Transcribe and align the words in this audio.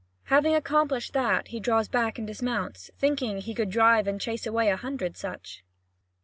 Having 0.33 0.55
accomplished 0.55 1.13
that, 1.13 1.49
he 1.49 1.59
draws 1.59 1.87
back 1.87 2.17
and 2.17 2.25
dismounts, 2.25 2.89
thinking 2.97 3.37
he 3.37 3.53
could 3.53 3.69
drive 3.69 4.07
and 4.07 4.19
chase 4.19 4.47
away 4.47 4.69
a 4.71 4.75
hundred 4.77 5.15
such. 5.15 5.63